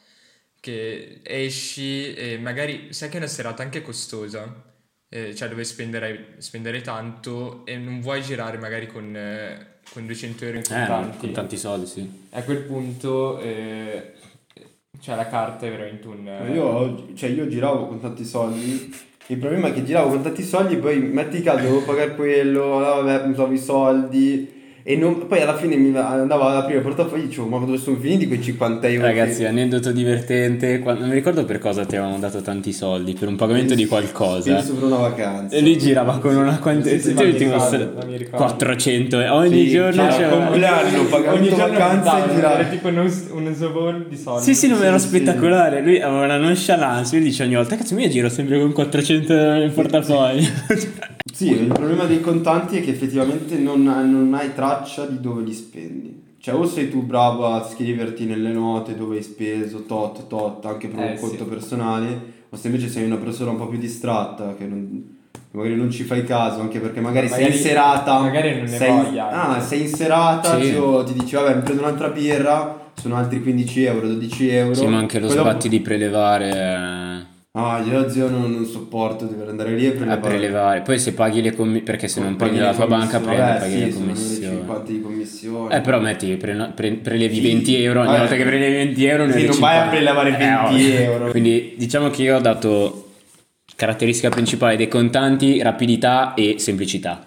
che 0.59 1.21
esci 1.23 2.13
e 2.13 2.37
magari 2.39 2.93
sai 2.93 3.09
che 3.09 3.15
è 3.15 3.17
una 3.19 3.27
serata 3.27 3.63
anche 3.63 3.81
costosa, 3.81 4.73
eh, 5.09 5.35
cioè 5.35 5.47
dove 5.49 5.63
spenderai, 5.63 6.35
spendere 6.39 6.81
tanto 6.81 7.65
e 7.65 7.77
non 7.77 8.01
vuoi 8.01 8.21
girare 8.21 8.57
magari 8.57 8.87
con, 8.87 9.15
eh, 9.15 9.78
con 9.91 10.05
200 10.05 10.45
euro 10.45 10.57
in 10.57 10.63
Eh, 10.63 10.67
contanti. 10.67 11.17
con 11.17 11.31
tanti 11.31 11.57
soldi, 11.57 11.85
sì. 11.85 12.09
A 12.31 12.43
quel 12.43 12.59
punto, 12.63 13.39
eh, 13.39 14.13
cioè 15.01 15.15
la 15.15 15.27
carta 15.27 15.65
è 15.65 15.69
veramente 15.69 16.07
un... 16.07 16.23
Ma 16.23 16.47
Io, 16.49 17.13
cioè, 17.15 17.29
io 17.29 17.47
giravo 17.47 17.87
con 17.87 17.99
tanti 17.99 18.25
soldi. 18.25 19.07
Il 19.27 19.37
problema 19.37 19.67
è 19.67 19.73
che 19.73 19.83
giravo 19.83 20.09
con 20.09 20.21
tanti 20.23 20.43
soldi, 20.43 20.77
poi 20.77 20.99
metti 20.99 21.41
caso 21.41 21.61
dovevo 21.63 21.83
pagare 21.83 22.15
quello, 22.15 22.77
allora 22.77 23.01
vabbè, 23.01 23.33
trovo 23.33 23.53
i 23.53 23.57
soldi. 23.59 24.57
E 24.83 24.95
non- 24.95 25.27
poi 25.27 25.41
alla 25.41 25.55
fine 25.55 25.75
mi 25.75 25.95
andavo 25.95 26.43
ad 26.45 26.55
aprire 26.55 26.77
il 26.79 26.83
portafoglio 26.83 27.23
e 27.23 27.27
dicevo, 27.27 27.47
ma 27.47 27.59
dove 27.59 27.77
sono 27.77 27.97
finiti 27.97 28.27
quei 28.27 28.41
50 28.41 28.87
euro? 28.87 29.05
Ragazzi, 29.05 29.39
che- 29.41 29.47
aneddoto 29.47 29.91
divertente, 29.91 30.79
qua- 30.79 30.93
non 30.93 31.09
mi 31.09 31.13
ricordo 31.13 31.43
per 31.45 31.59
cosa 31.59 31.85
ti 31.85 31.95
avevano 31.95 32.17
dato 32.19 32.41
tanti 32.41 32.71
soldi, 32.71 33.13
per 33.13 33.27
un 33.27 33.35
pagamento 33.35 33.75
di 33.75 33.85
qualcosa. 33.85 34.53
Penso 34.53 34.73
per 34.75 34.83
una 34.83 34.97
vacanza. 34.97 35.55
E 35.55 35.61
lui 35.61 35.77
girava 35.77 36.17
con 36.19 36.35
una 36.35 36.57
quantità, 36.59 36.95
Sì, 36.97 37.01
sì, 37.09 37.13
ma 37.13 37.23
mi 37.23 38.17
ricordo. 38.17 38.37
400 38.37 39.19
e 39.19 39.29
ogni 39.29 39.65
Sì, 39.65 39.69
giorno 39.71 40.07
c'era 40.07 40.27
il 40.27 40.43
compleanno, 40.43 41.03
pagamento 41.03 41.29
Ogni 41.39 41.49
giorno 41.49 41.67
vacanze 41.73 42.09
andava, 42.09 42.31
e 42.31 42.35
girava. 42.35 42.59
Era 42.59 42.67
tipo 42.69 42.87
uno, 42.87 43.11
uno 43.31 43.53
sovon 43.53 44.05
di 44.09 44.17
soldi. 44.17 44.43
Sì, 44.43 44.55
sì, 44.55 44.67
non 44.67 44.83
era 44.83 44.97
Sì, 44.97 45.07
sì. 45.07 45.15
spettacolare. 45.15 45.81
Lui 45.81 46.01
aveva 46.01 46.23
una 46.23 46.37
nonchalance. 46.37 47.15
Lui 47.15 47.25
dice 47.25 47.43
ogni 47.43 47.55
volta: 47.55 47.75
Cazzo, 47.75 47.97
io 47.97 48.07
giro 48.09 48.29
sempre 48.29 48.59
con 48.59 48.71
400 48.71 49.33
euro 49.33 49.61
in 49.63 49.73
portafoglio. 49.73 50.47
Sì, 51.39 51.51
il 51.51 51.67
problema 51.67 52.03
dei 52.03 52.19
contanti 52.19 52.79
è 52.79 52.83
che 52.83 52.89
effettivamente 52.89 53.57
non, 53.57 53.81
non 53.83 54.33
hai 54.33 54.53
traccia 54.53 55.05
di 55.05 55.21
dove 55.21 55.41
li 55.41 55.53
spendi. 55.53 56.21
Cioè, 56.37 56.53
o 56.53 56.65
sei 56.65 56.89
tu 56.89 57.03
bravo 57.05 57.45
a 57.45 57.63
scriverti 57.63 58.25
nelle 58.25 58.51
note 58.51 58.93
dove 58.93 59.15
hai 59.15 59.23
speso 59.23 59.83
tot, 59.85 60.27
tot, 60.27 60.65
anche 60.65 60.89
per 60.89 60.99
un 60.99 61.05
Eh, 61.11 61.15
sì. 61.15 61.21
conto 61.25 61.45
personale, 61.45 62.21
o 62.49 62.57
se 62.57 62.67
invece 62.67 62.89
sei 62.89 63.05
una 63.05 63.15
persona 63.15 63.51
un 63.51 63.57
po' 63.57 63.67
più 63.67 63.77
distratta, 63.79 64.53
che 64.57 64.65
non- 64.65 65.15
magari 65.51 65.77
non 65.77 65.89
ci 65.89 66.03
fai 66.03 66.25
caso, 66.25 66.59
anche 66.59 66.79
perché 66.79 66.99
magari, 66.99 67.29
sei 67.29 67.37
Magari- 67.43 67.57
in 67.57 67.63
serata. 67.63 68.19
magari 68.19 68.51
non 68.55 68.61
ne 68.63 68.67
sei, 68.77 68.91
voglia, 68.91 69.29
Ah, 69.29 69.61
sei 69.61 69.81
in 69.83 69.87
serata, 69.87 70.59
Sì. 70.61 70.71
cioè, 70.73 71.03
ti 71.05 71.13
dici, 71.13 71.35
vabbè, 71.35 71.55
mi 71.55 71.61
prendo 71.61 71.83
un'altra 71.83 72.09
birra, 72.09 72.91
sono 72.95 73.15
altri 73.15 73.41
15 73.41 73.83
euro, 73.85 74.07
12 74.07 74.49
euro. 74.49 74.73
sì, 74.73 74.85
ma 74.87 74.97
anche 74.97 75.19
lo 75.21 75.27
dopo- 75.27 75.39
sbatti 75.39 75.69
di 75.69 75.79
prelevare. 75.79 77.08
Ah, 77.61 77.79
io 77.81 78.09
zio 78.09 78.29
non, 78.29 78.51
non 78.51 78.65
sopporto 78.65 79.25
dover 79.25 79.49
andare 79.49 79.75
lì 79.75 79.83
e 79.85 79.87
eh, 79.87 79.89
A 79.89 79.93
prelevare. 79.95 80.19
prelevare. 80.21 80.81
Poi 80.81 80.97
se 80.99 81.13
paghi 81.13 81.41
le 81.41 81.53
commissioni. 81.55 81.83
Perché 81.83 82.07
se 82.07 82.19
non 82.21 82.35
Paghi 82.35 82.51
prendi 82.51 82.65
la 82.65 82.73
tua 82.75 82.87
banca, 82.87 83.19
prendi, 83.19 83.41
Vabbè, 83.41 83.59
paghi 83.59 83.71
sì, 83.71 83.79
le 83.85 83.93
commissioni. 83.93 84.55
50 84.57 84.91
di 84.91 85.01
commissione. 85.01 85.75
Eh, 85.75 85.81
però 85.81 85.99
metti, 85.99 86.35
pre- 86.37 86.71
pre- 86.75 86.93
prelevi 86.93 87.35
Sì. 87.35 87.41
20 87.41 87.83
euro. 87.83 87.99
Ogni 87.99 88.07
Vabbè. 88.07 88.19
volta 88.19 88.35
che 88.35 88.43
prelevi 88.43 88.73
20 88.75 89.05
euro, 89.05 89.25
ne 89.25 89.31
Sì, 89.33 89.45
non 89.45 89.59
vai 89.59 89.77
a 89.77 89.81
50. 89.83 89.89
prelevare 89.89 90.31
20 90.31 90.73
ovvio. 90.73 90.99
euro. 90.99 91.31
Quindi 91.31 91.73
diciamo 91.77 92.09
che 92.09 92.21
io 92.23 92.37
ho 92.37 92.41
dato 92.41 93.09
caratteristica 93.75 94.29
principale 94.29 94.75
dei 94.77 94.87
contanti, 94.87 95.61
rapidità 95.61 96.33
e 96.33 96.55
semplicità. 96.57 97.25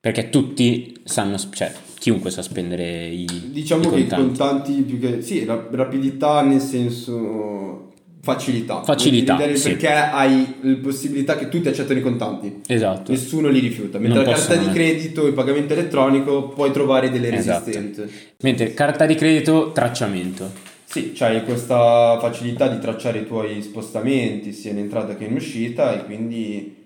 Perché 0.00 0.30
tutti 0.30 0.94
sanno, 1.04 1.36
cioè 1.52 1.70
chiunque 1.98 2.30
sa 2.30 2.40
spendere 2.40 3.06
i, 3.08 3.26
Diciamo 3.52 3.82
i 3.82 3.90
che 3.90 3.98
i 4.00 4.06
contanti. 4.06 4.72
più 4.82 4.98
che... 4.98 5.20
Sì, 5.20 5.44
ra- 5.44 5.68
rapidità 5.70 6.40
nel 6.42 6.60
senso... 6.60 7.89
Facilità. 8.22 8.82
Facilità, 8.82 9.38
sì. 9.54 9.70
Perché 9.70 9.88
hai 9.88 10.54
la 10.60 10.76
possibilità 10.82 11.36
che 11.36 11.48
tutti 11.48 11.68
accettano 11.68 11.98
i 11.98 12.02
contanti. 12.02 12.60
Esatto. 12.66 13.12
Nessuno 13.12 13.48
li 13.48 13.60
rifiuta. 13.60 13.98
Mentre 13.98 14.22
Non 14.22 14.30
la 14.30 14.36
carta 14.36 14.56
di 14.56 14.68
credito 14.70 15.24
e 15.24 15.28
il 15.28 15.34
pagamento 15.34 15.72
elettronico 15.72 16.48
puoi 16.48 16.70
trovare 16.70 17.10
delle 17.10 17.32
Esatto. 17.34 17.64
resistenze. 17.64 18.10
Mentre 18.42 18.74
carta 18.74 19.06
di 19.06 19.14
credito, 19.14 19.72
tracciamento. 19.72 20.50
Sì, 20.84 21.12
c'hai 21.14 21.44
questa 21.44 22.18
facilità 22.20 22.68
di 22.68 22.78
tracciare 22.78 23.20
i 23.20 23.26
tuoi 23.26 23.62
spostamenti 23.62 24.52
sia 24.52 24.72
in 24.72 24.78
entrata 24.78 25.16
che 25.16 25.24
in 25.24 25.34
uscita 25.34 25.94
e 25.94 26.04
quindi 26.04 26.76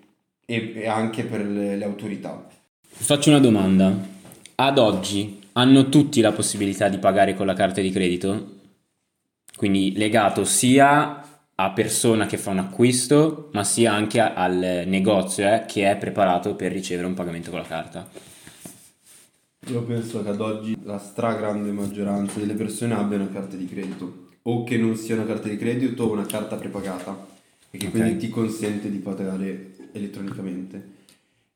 e, 0.45 0.73
e 0.75 0.87
anche 0.87 1.23
per 1.23 1.45
le, 1.45 1.75
le 1.75 1.83
autorità. 1.83 2.47
Faccio 2.87 3.29
una 3.29 3.39
domanda. 3.39 3.93
Ad 4.55 4.77
oggi 4.77 5.39
hanno 5.53 5.89
tutti 5.89 6.21
la 6.21 6.31
possibilità 6.31 6.87
di 6.87 6.97
pagare 6.97 7.33
con 7.35 7.45
la 7.45 7.53
carta 7.53 7.81
di 7.81 7.91
credito? 7.91 8.53
Quindi 9.55 9.93
legato 9.97 10.45
sia 10.45 11.24
a 11.57 11.71
persona 11.71 12.25
che 12.25 12.37
fa 12.37 12.51
un 12.51 12.59
acquisto, 12.59 13.49
ma 13.53 13.63
sia 13.63 13.93
anche 13.93 14.19
al 14.19 14.83
negozio 14.87 15.47
eh, 15.47 15.65
che 15.65 15.89
è 15.89 15.97
preparato 15.97 16.55
per 16.55 16.71
ricevere 16.71 17.07
un 17.07 17.13
pagamento 17.13 17.49
con 17.49 17.59
la 17.59 17.65
carta. 17.65 18.07
Io 19.67 19.81
penso 19.83 20.21
che 20.21 20.29
ad 20.29 20.41
oggi 20.41 20.77
la 20.83 20.99
stragrande 20.99 21.71
maggioranza 21.71 22.39
delle 22.39 22.53
persone 22.53 22.93
abbia 22.93 23.17
una 23.17 23.29
carta 23.31 23.55
di 23.55 23.65
credito 23.65 24.27
o 24.43 24.63
che 24.63 24.77
non 24.77 24.95
sia 24.95 25.15
una 25.15 25.25
carta 25.25 25.47
di 25.47 25.57
credito 25.57 26.03
o 26.03 26.11
una 26.11 26.25
carta 26.25 26.55
prepagata 26.55 27.25
e 27.71 27.77
che 27.77 27.87
Ok. 27.87 27.91
quindi 27.91 28.17
ti 28.17 28.29
consente 28.29 28.91
di 28.91 28.97
pagare 28.99 29.75
elettronicamente. 29.91 30.93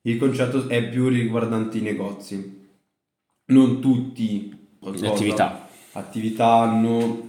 Il 0.03 0.17
concetto 0.17 0.67
è 0.69 0.87
più 0.89 1.07
riguardante 1.09 1.77
i 1.77 1.81
negozi. 1.81 2.67
Non 3.45 3.79
tutti 3.79 4.57
Le 4.79 5.07
attività. 5.07 5.67
attività 5.91 6.47
hanno 6.61 7.28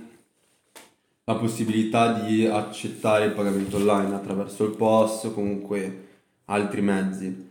la 1.31 1.37
possibilità 1.37 2.13
di 2.13 2.45
accettare 2.45 3.27
il 3.27 3.33
pagamento 3.33 3.77
online 3.77 4.15
attraverso 4.15 4.65
il 4.65 4.73
POS 4.73 5.25
o 5.25 5.33
comunque 5.33 6.09
altri 6.47 6.81
mezzi. 6.83 7.49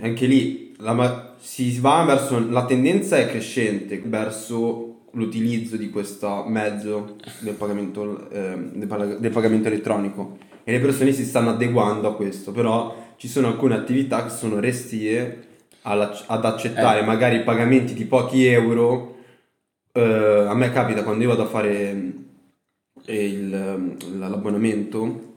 Anche 0.00 0.26
lì 0.26 0.74
la 0.78 0.92
ma- 0.92 1.34
si 1.38 1.78
va 1.78 2.04
verso 2.04 2.46
la 2.50 2.66
tendenza 2.66 3.16
è 3.16 3.28
crescente 3.28 4.02
verso 4.04 5.06
l'utilizzo 5.12 5.76
di 5.76 5.88
questo 5.88 6.44
mezzo 6.46 7.16
del 7.40 7.54
pagamento, 7.54 8.28
ehm, 8.30 8.72
del 8.74 9.16
del 9.20 9.30
pagamento 9.30 9.68
elettronico 9.68 10.36
e 10.64 10.72
le 10.72 10.80
persone 10.80 11.12
si 11.12 11.24
stanno 11.24 11.50
adeguando 11.50 12.08
a 12.08 12.14
questo, 12.14 12.52
però 12.52 13.14
ci 13.16 13.28
sono 13.28 13.46
alcune 13.46 13.74
attività 13.74 14.24
che 14.24 14.30
sono 14.30 14.60
restie 14.60 15.46
ad 15.82 16.44
accettare 16.44 17.00
Eh. 17.00 17.04
magari 17.04 17.42
pagamenti 17.44 17.94
di 17.94 18.04
pochi 18.04 18.44
euro. 18.44 19.16
Eh, 19.92 20.44
a 20.48 20.54
me 20.54 20.70
capita 20.70 21.02
quando 21.02 21.22
io 21.24 21.30
vado 21.30 21.42
a 21.42 21.46
fare 21.46 22.12
eh, 23.04 23.24
il- 23.26 23.96
l'abbonamento 24.18 25.34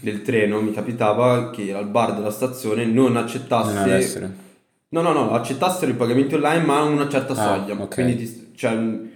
del 0.00 0.22
treno, 0.22 0.60
mi 0.60 0.72
capitava 0.72 1.50
che 1.50 1.72
al 1.72 1.86
bar 1.88 2.14
della 2.14 2.30
stazione 2.30 2.84
non 2.84 3.16
accettasse... 3.16 4.18
Non. 4.20 4.44
No, 4.88 5.02
no, 5.02 5.12
no, 5.12 5.30
accettassero 5.32 5.90
i 5.90 5.94
pagamenti 5.94 6.34
online 6.36 6.64
ma 6.64 6.78
a 6.78 6.82
una 6.84 7.08
certa 7.08 7.32
Ah, 7.32 7.36
soglia. 7.58 7.74
ok. 7.80 7.94
Quindi 7.94 8.16
ti- 8.16 8.50
cioè, 8.54 8.74
mh, 8.74 9.08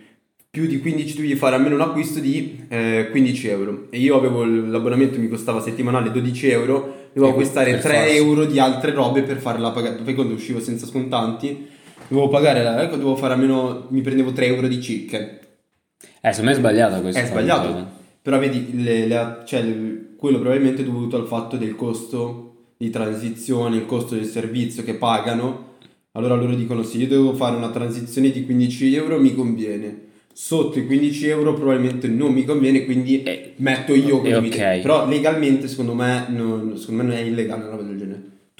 più 0.50 0.66
di 0.66 0.80
15 0.80 1.14
tu 1.14 1.20
devi 1.20 1.36
fare 1.36 1.54
almeno 1.54 1.76
un 1.76 1.80
acquisto 1.80 2.18
di 2.18 2.64
eh, 2.68 3.08
15 3.10 3.46
euro. 3.48 3.86
E 3.90 3.98
io 3.98 4.16
avevo 4.16 4.44
l'abbonamento 4.44 5.18
mi 5.20 5.28
costava 5.28 5.60
settimanale 5.62 6.10
12 6.10 6.48
euro, 6.50 7.08
dovevo 7.12 7.32
acquistare 7.32 7.70
per 7.72 7.80
3 7.82 7.94
farsi. 7.94 8.16
euro 8.16 8.44
di 8.46 8.58
altre 8.58 8.92
robe 8.92 9.22
per 9.22 9.38
fare 9.38 9.58
la 9.60 9.70
pagata. 9.70 10.02
Poi 10.02 10.14
quando 10.14 10.34
uscivo 10.34 10.58
senza 10.60 10.86
scontanti, 10.86 11.68
dovevo 12.08 12.28
pagare 12.28 12.62
la, 12.62 12.82
ecco, 12.82 12.96
dovevo 12.96 13.16
fare 13.16 13.34
almeno, 13.34 13.86
mi 13.90 14.00
prendevo 14.00 14.32
3 14.32 14.46
euro 14.46 14.68
di 14.68 14.80
circa. 14.80 15.18
Eh, 15.18 16.32
secondo 16.32 16.50
me 16.50 16.52
è 16.52 16.58
sbagliata 16.58 17.00
questa 17.00 17.20
È 17.22 17.26
sbagliato. 17.26 17.68
cosa. 17.72 17.90
Però 18.22 18.38
vedi, 18.38 18.82
le- 18.82 19.06
le- 19.06 19.38
cioè, 19.46 19.62
le- 19.62 20.08
quello 20.16 20.38
probabilmente 20.38 20.82
è 20.82 20.84
dovuto 20.84 21.16
al 21.16 21.26
fatto 21.26 21.56
del 21.56 21.74
costo 21.76 22.46
di 22.76 22.90
transizione, 22.90 23.76
il 23.76 23.86
costo 23.86 24.14
del 24.14 24.26
servizio 24.26 24.82
che 24.82 24.94
pagano. 24.94 25.68
Allora 26.12 26.34
loro 26.34 26.54
dicono 26.54 26.82
se 26.82 26.98
io 26.98 27.06
devo 27.08 27.34
fare 27.34 27.56
una 27.56 27.70
transizione 27.70 28.30
di 28.30 28.44
15 28.44 28.94
euro 28.94 29.18
mi 29.20 29.34
conviene. 29.34 30.08
Sotto 30.32 30.78
i 30.78 30.86
15 30.86 31.26
euro 31.28 31.54
probabilmente 31.54 32.08
non 32.08 32.32
mi 32.32 32.44
conviene, 32.44 32.84
quindi 32.84 33.22
Eh, 33.22 33.52
metto 33.56 33.94
io 33.94 34.22
eh, 34.22 34.32
come 34.34 34.48
ok. 34.48 34.80
Però 34.80 35.06
legalmente 35.06 35.68
secondo 35.68 35.94
me, 35.94 36.26
non, 36.28 36.76
secondo 36.78 37.02
me 37.02 37.08
non 37.08 37.16
è 37.18 37.22
illegale 37.22 37.62
una 37.62 37.70
roba 37.70 37.82
del 37.82 37.98
genere. 37.98 38.09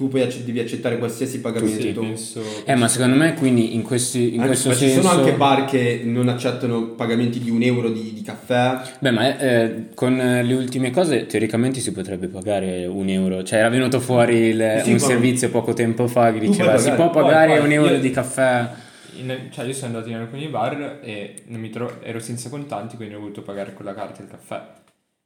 Tu 0.01 0.09
poi 0.09 0.23
acc- 0.23 0.45
devi 0.45 0.61
accettare 0.61 0.97
qualsiasi 0.97 1.41
pagamento. 1.43 1.79
Sì, 1.83 1.89
penso... 1.93 2.43
Eh, 2.65 2.75
ma 2.75 2.89
secondo 2.89 3.17
me 3.17 3.35
quindi 3.35 3.75
in, 3.75 3.83
questi, 3.83 4.29
in 4.29 4.37
Anche- 4.41 4.47
questo 4.47 4.69
ma 4.71 4.75
senso... 4.75 4.95
ci 5.03 5.07
sono 5.07 5.21
anche 5.21 5.33
bar 5.35 5.67
che 5.67 6.01
non 6.07 6.31
accettano 6.31 6.87
pagamenti 6.93 7.39
di 7.39 7.51
un 7.51 7.61
euro 7.63 7.91
di, 7.91 8.15
di 8.15 8.23
caffè. 8.23 8.81
Beh, 8.99 9.11
ma 9.11 9.39
eh, 9.39 9.89
con 9.95 10.19
eh, 10.19 10.43
le 10.43 10.55
ultime 10.55 10.91
cose 10.91 11.27
teoricamente 11.27 11.81
si 11.81 11.93
potrebbe 11.93 12.29
pagare 12.29 12.87
un 12.87 13.11
euro. 13.11 13.43
Cioè, 13.43 13.59
era 13.59 13.69
venuto 13.69 14.01
fuori 14.01 14.37
il- 14.37 14.81
Sì, 14.85 14.93
un 14.93 14.99
servizio 15.01 15.51
poco 15.51 15.75
tempo 15.75 16.07
fa 16.07 16.33
che 16.33 16.39
diceva 16.39 16.71
puoi 16.71 16.83
si 16.83 16.91
può 16.93 17.11
pagare 17.11 17.49
Poi- 17.49 17.57
poi 17.59 17.67
un 17.67 17.73
euro 17.73 17.95
io- 17.97 18.01
di 18.01 18.11
caffè. 18.11 18.69
In- 19.17 19.49
cioè 19.51 19.67
io 19.67 19.75
sono 19.75 19.89
andato 19.89 20.09
in 20.09 20.15
alcuni 20.15 20.47
bar 20.49 21.01
e 21.03 21.43
non 21.49 21.61
mi 21.61 21.69
tro- 21.69 21.99
ero 22.03 22.21
senza 22.21 22.49
contanti, 22.49 22.97
quindi 22.97 23.17
ho 23.17 23.21
voluto 23.21 23.43
pagare 23.43 23.75
con 23.75 23.85
la 23.85 23.93
carta 23.93 24.23
il 24.23 24.29
caffè 24.29 24.63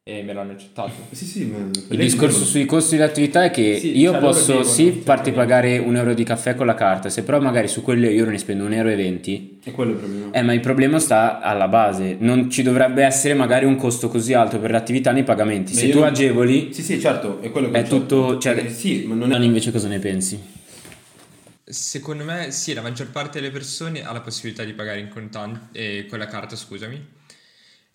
e 0.07 0.23
me 0.23 0.35
l'hanno 0.35 0.53
accettato. 0.53 0.93
Sì, 1.13 1.25
sì, 1.25 1.45
ma 1.47 1.57
Il 1.89 1.97
discorso 1.99 2.45
sui 2.45 2.67
costi 2.67 2.97
dell'attività 2.97 3.45
è 3.45 3.51
che 3.51 3.79
Sì, 3.79 3.97
io 3.99 4.11
cioè, 4.13 4.21
posso 4.21 4.47
devono, 4.53 4.65
sì 4.69 5.01
farti 5.03 5.33
pagare 5.33 5.79
un 5.79 5.97
euro 5.97 6.13
di 6.13 6.25
caffè 6.25 6.55
con 6.55 6.67
la 6.67 6.75
carta, 6.75 7.09
se 7.09 7.23
però 7.23 7.41
magari 7.41 7.69
su 7.69 7.81
quello 7.81 8.07
io 8.11 8.27
ne 8.27 8.37
spendo 8.37 8.65
un 8.67 8.75
euro 8.75 8.91
e 8.91 8.97
venti, 8.97 9.59
È 9.65 9.71
quello 9.71 9.93
il 9.93 9.97
problema. 9.97 10.31
eh, 10.33 10.43
ma 10.43 10.53
il 10.53 10.61
problema 10.61 10.99
sta 10.99 11.41
alla 11.41 11.69
base. 11.69 12.17
Non 12.21 12.51
ci 12.51 12.63
dovrebbe 12.63 13.03
essere 13.03 13.33
magari 13.33 13.65
un 13.65 13.77
costo 13.77 14.09
così 14.09 14.35
alto 14.35 14.59
per 14.59 14.71
l'attività 14.73 15.11
nei 15.11 15.25
pagamenti. 15.25 15.73
Ma 15.73 15.81
Se 15.81 15.89
tu 15.89 16.01
non- 16.01 16.09
agevoli, 16.09 16.75
Sì, 16.75 16.83
sì, 16.83 17.01
certo, 17.01 17.41
è 17.41 17.51
quello 17.51 17.71
che 17.71 17.79
è 17.79 17.83
tutto... 17.85 18.37
Cioè, 18.39 18.57
Eh, 18.59 18.69
sì, 18.69 19.05
ma 19.07 19.15
non 19.15 19.31
è... 19.31 19.33
Dani, 19.33 19.47
invece 19.47 19.73
cosa 19.73 19.89
ne 19.89 19.99
pensi? 20.01 20.39
Secondo 21.67 22.25
me 22.25 22.51
sì, 22.51 22.75
la 22.75 22.83
maggior 22.83 23.09
parte 23.11 23.41
delle 23.41 23.51
persone 23.51 24.05
ha 24.05 24.13
la 24.13 24.21
possibilità 24.21 24.65
di 24.65 24.75
pagare 24.75 25.01
in 25.01 25.09
contanti, 25.09 25.79
eh, 25.79 26.07
con 26.11 26.19
la 26.19 26.27
carta, 26.27 26.57
scusami, 26.57 27.03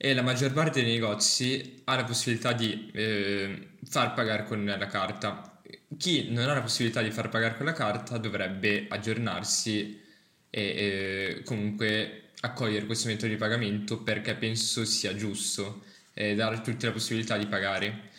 e 0.02 0.14
la 0.14 0.22
maggior 0.22 0.54
parte 0.54 0.82
dei 0.82 0.94
negozi 0.94 1.82
ha 1.84 1.96
la 1.98 2.06
possibilità 2.06 2.54
di 2.54 2.90
eh, 2.94 3.72
far 3.84 4.14
pagare 4.14 4.46
con 4.46 4.64
la 4.64 4.88
carta. 4.88 5.62
Chi 5.98 6.32
non 6.32 6.48
ha 6.48 6.54
la 6.54 6.62
possibilità 6.62 7.02
di 7.02 7.12
far 7.12 7.28
pagare 7.28 7.58
con 7.58 7.66
la 7.66 7.74
carta 7.74 8.18
dovrebbe 8.18 8.86
aggiornarsi 8.88 10.02
e 10.50 10.62
eh, 10.62 11.44
comunque 11.44 12.30
accogliere 12.40 12.86
questo 12.86 13.10
metodo 13.10 13.28
di 13.28 13.36
pagamento 13.38 14.02
perché 14.02 14.36
penso 14.36 14.86
sia 14.86 15.14
giusto 15.16 15.84
eh, 16.14 16.34
dare 16.34 16.56
a 16.56 16.62
tutti 16.62 16.86
la 16.86 16.94
possibilità 16.94 17.38
di 17.38 17.48
pagare, 17.48 18.10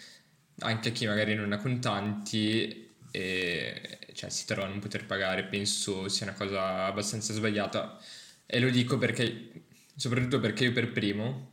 anche 0.59 0.91
a 0.91 0.93
chi 0.93 1.07
magari 1.07 1.35
non 1.35 1.51
ha 1.53 1.57
contanti 1.57 2.91
e 3.11 3.99
cioè, 4.13 4.29
si 4.29 4.45
trova 4.45 4.67
a 4.67 4.69
non 4.69 4.81
poter 4.81 5.07
pagare, 5.07 5.45
penso 5.45 6.09
sia 6.09 6.27
una 6.27 6.35
cosa 6.35 6.85
abbastanza 6.85 7.33
sbagliata. 7.33 7.99
E 8.45 8.61
lo 8.61 8.69
dico 8.69 8.99
perché, 8.99 9.51
soprattutto 9.97 10.41
perché 10.41 10.65
io 10.65 10.73
per 10.73 10.93
primo, 10.93 11.50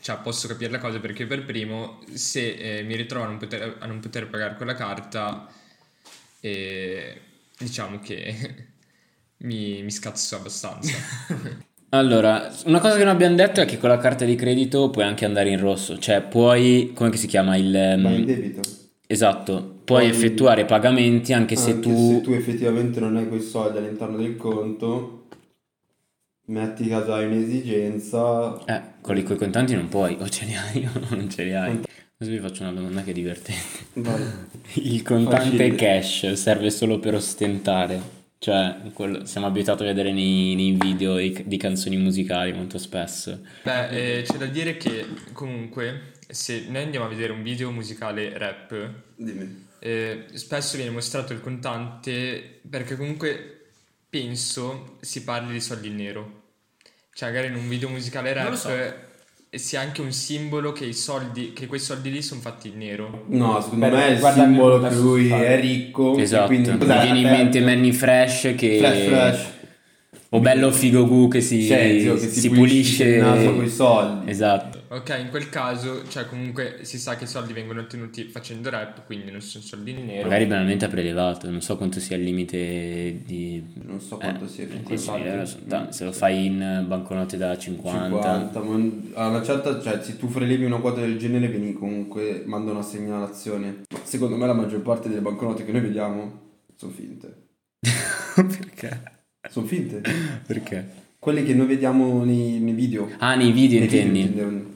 cioè 0.00 0.18
posso 0.22 0.48
capire 0.48 0.70
la 0.70 0.78
cosa 0.78 1.00
perché 1.00 1.26
per 1.26 1.44
primo, 1.44 2.00
se 2.12 2.78
eh, 2.78 2.82
mi 2.82 2.96
ritrovo 2.96 3.24
a 3.24 3.28
non, 3.28 3.38
poter, 3.38 3.76
a 3.80 3.86
non 3.86 4.00
poter 4.00 4.28
pagare 4.28 4.56
con 4.56 4.66
la 4.66 4.74
carta, 4.74 5.48
eh, 6.40 7.20
diciamo 7.58 7.98
che 8.00 8.66
mi, 9.38 9.82
mi 9.82 9.90
scazzo 9.90 10.36
abbastanza. 10.36 10.96
Allora, 11.90 12.52
una 12.66 12.80
cosa 12.80 12.96
che 12.96 13.04
non 13.04 13.14
abbiamo 13.14 13.36
detto 13.36 13.60
è 13.60 13.64
che 13.64 13.78
con 13.78 13.88
la 13.88 13.96
carta 13.98 14.24
di 14.24 14.34
credito 14.34 14.90
puoi 14.90 15.04
anche 15.04 15.24
andare 15.24 15.50
in 15.50 15.58
rosso, 15.60 15.98
cioè 15.98 16.20
puoi, 16.20 16.92
come 16.94 17.14
si 17.16 17.26
chiama 17.26 17.56
il... 17.56 17.70
Ma 17.98 18.10
in 18.10 18.24
debito. 18.24 18.60
esatto, 19.06 19.80
puoi 19.84 20.08
effettuare 20.08 20.64
pagamenti 20.64 21.32
anche 21.32 21.56
se 21.56 21.70
Anche 21.70 21.80
tu... 21.80 22.14
se 22.14 22.20
tu 22.22 22.32
effettivamente 22.32 23.00
non 23.00 23.16
hai 23.16 23.28
quei 23.28 23.40
soldi 23.40 23.78
all'interno 23.78 24.16
del 24.16 24.36
conto, 24.36 25.25
metti 26.46 26.88
caso 26.88 27.12
hai 27.14 27.26
un'esigenza... 27.26 28.64
Eh, 28.64 28.82
con 29.00 29.16
i 29.16 29.22
coi 29.22 29.36
contanti 29.36 29.74
non 29.74 29.88
puoi, 29.88 30.16
o 30.20 30.28
ce 30.28 30.44
li 30.44 30.54
hai 30.54 30.84
o 30.84 31.14
non 31.14 31.30
ce 31.30 31.44
li 31.44 31.54
hai. 31.54 31.80
Adesso 32.18 32.34
vi 32.34 32.38
faccio 32.38 32.62
una 32.62 32.72
domanda 32.72 33.02
che 33.02 33.10
è 33.10 33.14
divertente. 33.14 33.84
Vai. 33.94 34.22
Il 34.74 35.02
contante 35.02 35.70
Facile. 35.70 35.74
cash 35.74 36.32
serve 36.32 36.70
solo 36.70 36.98
per 36.98 37.14
ostentare? 37.14 38.14
Cioè, 38.38 38.76
quello- 38.92 39.24
siamo 39.24 39.46
abituati 39.46 39.82
a 39.82 39.86
vedere 39.86 40.12
nei, 40.12 40.54
nei 40.54 40.72
video 40.72 41.16
di, 41.16 41.42
di 41.46 41.56
canzoni 41.56 41.96
musicali 41.96 42.52
molto 42.52 42.78
spesso. 42.78 43.40
Beh, 43.62 44.18
eh, 44.18 44.22
c'è 44.22 44.36
da 44.36 44.46
dire 44.46 44.76
che 44.76 45.06
comunque 45.32 46.12
se 46.28 46.66
noi 46.68 46.82
andiamo 46.82 47.06
a 47.06 47.08
vedere 47.08 47.32
un 47.32 47.42
video 47.42 47.70
musicale 47.70 48.36
rap, 48.36 48.90
Dimmi. 49.16 49.66
eh, 49.78 50.24
spesso 50.32 50.76
viene 50.76 50.92
mostrato 50.92 51.32
il 51.32 51.40
contante 51.40 52.60
perché 52.68 52.96
comunque 52.96 53.55
penso 54.16 54.96
si 55.00 55.22
parli 55.24 55.52
di 55.52 55.60
soldi 55.60 55.88
in 55.88 55.96
nero. 55.96 56.42
Cioè 57.12 57.28
magari 57.28 57.48
in 57.48 57.54
un 57.56 57.68
video 57.68 57.88
musicale 57.90 58.32
rap 58.32 58.54
so. 58.54 58.70
eh, 58.70 58.94
sia 59.58 59.80
anche 59.80 60.00
un 60.00 60.12
simbolo 60.12 60.72
che 60.72 60.86
i 60.86 60.94
soldi, 60.94 61.52
che 61.52 61.66
quei 61.66 61.80
soldi 61.80 62.10
lì 62.10 62.22
sono 62.22 62.40
fatti 62.40 62.68
in 62.68 62.78
nero. 62.78 63.24
No, 63.28 63.60
secondo 63.60 63.86
Beh, 63.86 63.92
me 63.92 64.06
è 64.06 64.10
il 64.12 64.32
simbolo 64.32 64.80
che 64.80 64.94
lui 64.94 65.30
è 65.30 65.60
ricco. 65.60 66.16
e 66.16 66.22
Esatto, 66.22 66.46
quindi 66.46 66.70
mi 66.70 66.78
viene 66.78 67.20
in 67.20 67.28
mente 67.28 67.60
Manny 67.60 67.92
Fresh 67.92 68.54
che... 68.56 68.78
Flash 68.78 69.06
Flash. 69.06 69.54
O 70.36 70.40
bello 70.40 70.70
figo 70.70 71.06
gu 71.06 71.28
che 71.28 71.40
si, 71.40 71.64
Cioè, 71.66 71.98
zio, 72.00 72.14
che 72.14 72.28
si 72.28 72.50
pulisce... 72.50 73.04
il 73.04 73.22
naso 73.22 73.54
con 73.54 73.64
i 73.64 73.68
soldi. 73.70 74.30
Esatto. 74.30 74.82
Ok, 74.88 75.16
in 75.20 75.30
quel 75.30 75.48
caso, 75.48 76.06
cioè 76.08 76.26
comunque 76.26 76.80
si 76.82 76.98
sa 76.98 77.16
che 77.16 77.24
i 77.24 77.26
soldi 77.26 77.52
vengono 77.52 77.80
ottenuti 77.80 78.24
facendo 78.24 78.70
rap, 78.70 79.04
quindi 79.06 79.30
non 79.30 79.40
sono 79.40 79.64
soldi 79.64 79.90
in 79.92 80.04
nero. 80.04 80.22
Magari 80.24 80.44
banalmente 80.46 80.84
ha 80.84 80.88
prelevato, 80.88 81.50
non 81.50 81.60
so 81.60 81.76
quanto 81.76 81.98
sia 82.00 82.16
il 82.16 82.22
limite 82.22 83.20
di... 83.24 83.64
Non 83.84 84.00
so 84.00 84.16
quanto 84.18 84.44
Eh, 84.44 84.48
sia 84.48 84.64
10.000 84.64 84.68
effettivamente. 84.68 85.28
euro 85.30 85.46
sono 85.46 85.62
tanti. 85.68 85.92
Se 85.96 86.04
lo 86.04 86.12
fai 86.12 86.44
in 86.46 86.84
banconote 86.86 87.36
da 87.36 87.56
50... 87.58 87.98
50, 87.98 88.60
ma 88.60 88.90
a 89.14 89.28
una 89.28 89.42
certa, 89.42 89.80
cioè 89.80 90.00
se 90.02 90.16
tu 90.18 90.28
prelevi 90.28 90.64
una 90.64 90.78
quota 90.78 91.00
del 91.00 91.18
genere 91.18 91.48
vieni 91.48 91.72
comunque, 91.72 92.42
manda 92.46 92.70
una 92.70 92.82
segnalazione. 92.82 93.82
Ma 93.90 93.98
secondo 94.02 94.36
me 94.36 94.46
la 94.46 94.52
maggior 94.54 94.82
parte 94.82 95.08
delle 95.08 95.20
banconote 95.22 95.64
che 95.64 95.72
noi 95.72 95.80
vediamo 95.80 96.40
sono 96.76 96.92
finte. 96.92 97.44
Perché? 98.36 99.14
Sono 99.50 99.66
finte. 99.66 100.00
Perché? 100.46 101.04
Quelle 101.18 101.42
che 101.44 101.54
noi 101.54 101.66
vediamo 101.66 102.24
nei, 102.24 102.58
nei 102.60 102.72
video. 102.74 103.08
Ah, 103.18 103.34
nei 103.34 103.50
video 103.52 103.78
Nei 103.80 103.88
video 103.88 104.04
intendi? 104.06 104.20
intendevo. 104.20 104.74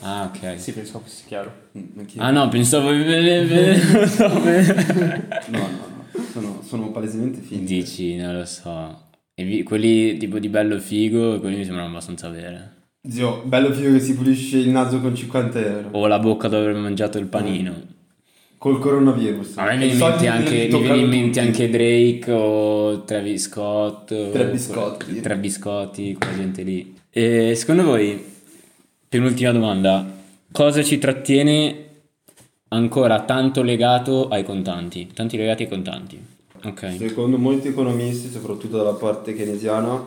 Ah, 0.00 0.30
ok. 0.32 0.60
Sì, 0.60 0.72
pensavo 0.72 1.00
fosse 1.04 1.24
chiaro. 1.26 1.52
Mm. 1.76 2.00
Ah 2.16 2.30
no, 2.30 2.48
pensavo... 2.48 2.90
No, 2.92 2.98
no, 5.48 5.58
no. 5.58 5.96
Sono, 6.32 6.62
sono 6.64 6.90
palesemente 6.90 7.40
finte. 7.40 7.64
Dici, 7.64 8.16
non 8.16 8.36
lo 8.36 8.44
so. 8.44 9.06
E 9.34 9.44
vi- 9.44 9.62
quelli 9.62 10.16
tipo 10.16 10.38
di 10.38 10.48
bello 10.48 10.78
figo, 10.78 11.38
quelli 11.40 11.56
mi 11.58 11.64
sembrano 11.64 11.88
abbastanza 11.88 12.28
vere. 12.28 12.74
Zio, 13.08 13.42
bello 13.44 13.72
figo 13.72 13.92
che 13.92 14.00
si 14.00 14.14
pulisce 14.14 14.58
il 14.58 14.68
naso 14.70 15.00
con 15.00 15.14
50 15.14 15.58
euro. 15.64 15.88
O 15.92 16.06
la 16.06 16.18
bocca 16.18 16.48
dove 16.48 16.68
aver 16.68 16.80
mangiato 16.80 17.18
il 17.18 17.26
panino. 17.26 17.96
Col 18.58 18.80
coronavirus. 18.80 19.56
A 19.58 19.66
me 19.66 19.76
mi 19.76 19.86
viene 19.86 19.94
in 19.94 20.28
anche, 20.28 20.68
mi 20.68 20.80
viene 20.80 20.96
in 20.96 21.08
mente 21.08 21.38
anche 21.38 21.70
Drake 21.70 22.30
o 22.32 23.04
Travis 23.04 23.44
Scott. 23.44 24.30
Travis 24.32 24.70
Scotti. 24.70 25.20
Travis 25.20 25.58
Scotti, 25.58 26.16
quella 26.18 26.36
gente 26.36 26.62
lì. 26.62 26.96
E 27.08 27.54
secondo 27.54 27.84
voi, 27.84 28.20
penultima 29.08 29.52
domanda, 29.52 30.04
cosa 30.50 30.82
ci 30.82 30.98
trattiene 30.98 31.86
ancora 32.70 33.22
tanto 33.22 33.62
legato 33.62 34.26
ai 34.26 34.42
contanti? 34.42 35.08
Tanti 35.14 35.36
legati 35.36 35.62
ai 35.62 35.68
contanti. 35.68 36.20
Ok. 36.64 36.96
Secondo 36.98 37.38
molti 37.38 37.68
economisti, 37.68 38.28
soprattutto 38.28 38.76
dalla 38.76 38.94
parte 38.94 39.34
keynesiana, 39.34 40.04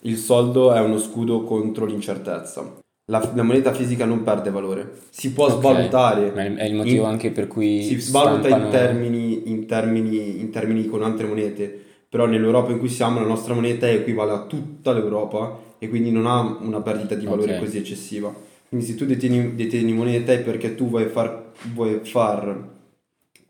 il 0.00 0.16
soldo 0.16 0.72
è 0.72 0.80
uno 0.80 0.98
scudo 0.98 1.44
contro 1.44 1.86
l'incertezza. 1.86 2.82
La, 3.06 3.32
la 3.34 3.42
moneta 3.42 3.72
fisica 3.72 4.04
non 4.04 4.22
perde 4.22 4.50
valore. 4.50 4.92
Si 5.10 5.32
può 5.32 5.46
Ok, 5.46 5.58
svalutare. 5.58 6.32
ma 6.34 6.42
è 6.42 6.64
il 6.64 6.74
motivo 6.74 7.04
in- 7.04 7.10
anche 7.10 7.30
per 7.30 7.46
cui 7.48 7.82
si 7.82 7.98
svaluta 8.00 8.48
in 8.48 8.54
stampano- 8.54 8.70
termini, 8.70 9.50
in, 9.50 9.66
termini, 9.66 10.40
in 10.40 10.50
termini 10.50 10.86
con 10.86 11.02
altre 11.02 11.26
monete, 11.26 11.82
però 12.08 12.26
nell'Europa 12.26 12.70
in 12.72 12.78
cui 12.78 12.88
siamo 12.88 13.20
la 13.20 13.26
nostra 13.26 13.54
moneta 13.54 13.88
equivale 13.88 14.32
a 14.32 14.46
tutta 14.46 14.92
l'Europa 14.92 15.58
e 15.78 15.88
quindi 15.88 16.10
non 16.10 16.26
ha 16.26 16.40
una 16.60 16.80
perdita 16.80 17.14
di 17.14 17.26
valore 17.26 17.54
Ok. 17.54 17.58
così 17.64 17.78
eccessiva. 17.78 18.34
Quindi 18.68 18.86
se 18.86 18.94
tu 18.94 19.04
detieni, 19.04 19.54
detieni 19.54 19.92
moneta 19.92 20.32
è 20.32 20.40
perché 20.40 20.74
tu 20.74 20.88
vuoi 20.88 21.06
far, 21.06 21.52
vuoi 21.74 22.00
far 22.04 22.72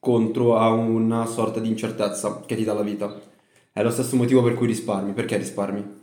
contro 0.01 0.57
a 0.59 0.69
una 0.71 1.25
sorta 1.27 1.61
di 1.61 1.69
incertezza 1.69 2.43
che 2.45 2.57
ti 2.57 2.65
dà 2.65 2.75
la 2.75 2.83
vita. 2.83 3.21
È 3.73 3.83
lo 3.83 3.91
stesso 3.91 4.17
motivo 4.17 4.43
per 4.43 4.55
cui 4.55 4.67
risparmi. 4.67 5.13
Perché 5.13 5.37
risparmi? 5.37 6.03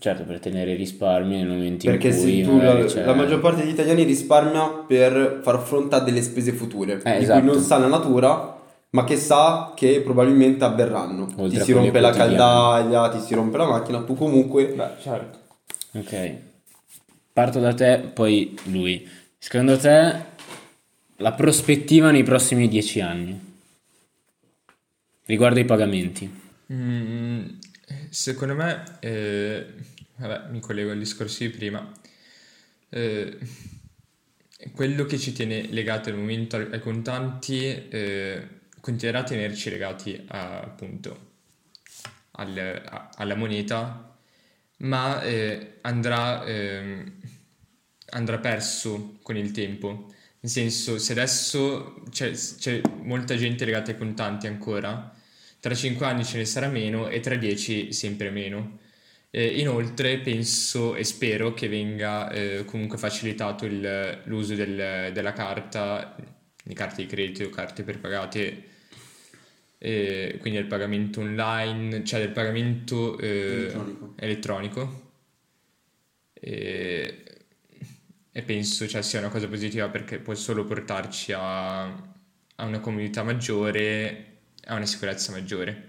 Certo, 0.00 0.22
per 0.24 0.40
tenere 0.40 0.74
risparmi 0.76 1.36
nel 1.36 1.46
momento 1.46 1.84
Perché 1.84 2.08
in 2.08 2.14
cui 2.14 2.36
se 2.38 2.42
tu, 2.42 2.58
la, 3.04 3.12
maggior 3.12 3.38
parte 3.38 3.60
degli 3.60 3.72
italiani 3.72 4.04
risparmia 4.04 4.66
per 4.86 5.40
far 5.42 5.60
fronte 5.60 5.96
a 5.96 6.00
delle 6.00 6.22
spese 6.22 6.52
future, 6.52 7.02
Eh, 7.04 7.18
di 7.18 7.24
esatto. 7.24 7.40
cui 7.40 7.50
non 7.50 7.60
sa 7.60 7.76
la 7.76 7.86
natura, 7.86 8.58
ma 8.92 9.04
che 9.04 9.16
sa 9.16 9.74
che 9.76 10.00
probabilmente 10.00 10.64
avverranno. 10.64 11.28
Oltre 11.36 11.58
ti 11.58 11.64
si 11.64 11.72
rompe 11.72 12.00
la 12.00 12.12
caldaia, 12.12 13.10
ti 13.10 13.20
si 13.20 13.34
rompe 13.34 13.58
la 13.58 13.66
macchina, 13.66 14.00
tu 14.00 14.14
comunque... 14.14 14.68
Beh, 14.68 14.88
certo. 15.02 15.38
Ok. 15.92 16.34
Parto 17.34 17.60
da 17.60 17.74
te, 17.74 17.98
poi 18.14 18.58
lui. 18.64 19.06
Secondo 19.36 19.76
te 19.76 20.14
la 21.16 21.32
prospettiva 21.32 22.10
nei 22.10 22.22
prossimi 22.22 22.68
dieci 22.68 23.02
anni 23.02 23.38
riguardo 25.26 25.58
ai 25.58 25.66
pagamenti? 25.66 26.40
Mm, 26.72 27.44
secondo 28.10 28.54
me, 28.54 28.84
eh, 29.00 29.66
vabbè, 30.16 30.50
mi 30.50 30.60
collego 30.60 30.90
al 30.92 30.98
discorso 30.98 31.44
di 31.44 31.50
prima, 31.50 31.90
eh, 32.90 33.38
quello 34.74 35.04
che 35.04 35.18
ci 35.18 35.32
tiene 35.32 35.62
legati 35.70 36.10
al 36.10 36.16
momento 36.16 36.56
ai 36.56 36.80
contanti 36.80 37.64
eh, 37.88 38.48
continuerà 38.80 39.20
a 39.20 39.24
tenerci 39.24 39.70
legati 39.70 40.22
a- 40.28 40.60
appunto 40.60 41.28
al- 42.32 42.82
a- 42.86 43.10
alla 43.16 43.34
moneta, 43.34 44.16
ma 44.78 45.22
eh, 45.22 45.78
andrà, 45.82 46.44
ehm, 46.44 47.12
andrà 48.10 48.38
perso 48.38 49.18
con 49.22 49.36
il 49.36 49.50
tempo. 49.52 50.12
Nel 50.40 50.50
senso, 50.50 50.98
se 50.98 51.12
adesso 51.12 52.02
c'è, 52.10 52.32
c'è 52.32 52.80
molta 53.02 53.36
gente 53.36 53.64
legata 53.64 53.90
ai 53.90 53.98
contanti 53.98 54.46
ancora, 54.46 55.14
tra 55.60 55.74
5 55.74 56.06
anni 56.06 56.24
ce 56.24 56.38
ne 56.38 56.44
sarà 56.44 56.68
meno 56.68 57.08
e 57.08 57.20
tra 57.20 57.34
10 57.36 57.92
sempre 57.92 58.30
meno. 58.30 58.78
Eh, 59.30 59.60
inoltre 59.60 60.18
penso 60.18 60.96
e 60.96 61.04
spero 61.04 61.54
che 61.54 61.68
venga 61.68 62.30
eh, 62.32 62.64
comunque 62.64 62.98
facilitato 62.98 63.64
il- 63.66 64.22
l'uso 64.24 64.54
del- 64.54 65.10
della 65.12 65.32
carta, 65.32 66.16
di 66.64 66.74
carte 66.74 67.02
di 67.02 67.08
credito, 67.08 67.48
carte 67.50 67.82
prepagate, 67.84 68.64
eh, 69.78 70.36
quindi 70.40 70.58
del 70.58 70.68
pagamento 70.68 71.20
online, 71.20 72.04
cioè 72.04 72.20
del 72.20 72.32
pagamento 72.32 73.18
eh, 73.18 73.26
Elettronico. 73.28 74.12
elettronico. 74.16 75.08
E, 76.32 77.24
e 78.32 78.42
penso 78.42 78.86
cioè, 78.88 79.02
sia 79.02 79.18
una 79.18 79.28
cosa 79.28 79.48
positiva 79.48 79.88
perché 79.88 80.18
può 80.18 80.34
solo 80.34 80.64
portarci 80.64 81.32
a, 81.32 81.82
a 81.84 82.64
una 82.64 82.80
comunità 82.80 83.22
maggiore, 83.22 84.29
a 84.66 84.76
una 84.76 84.86
sicurezza 84.86 85.32
maggiore. 85.32 85.88